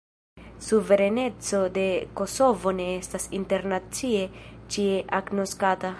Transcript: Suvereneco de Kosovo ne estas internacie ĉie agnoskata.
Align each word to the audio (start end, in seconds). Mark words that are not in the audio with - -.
Suvereneco 0.67 1.59
de 1.75 1.85
Kosovo 2.21 2.73
ne 2.79 2.87
estas 3.01 3.29
internacie 3.41 4.27
ĉie 4.77 5.01
agnoskata. 5.21 5.89